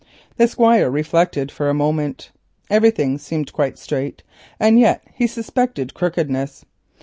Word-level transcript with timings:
The 0.37 0.47
Squire 0.47 0.89
reflected 0.89 1.51
for 1.51 1.69
a 1.69 1.75
moment. 1.75 2.31
Everything 2.71 3.19
seemed 3.19 3.53
quite 3.53 3.77
straight, 3.77 4.23
and 4.59 4.79
yet 4.79 5.03
he 5.13 5.27
suspected 5.27 5.93
crookedness. 5.93 6.65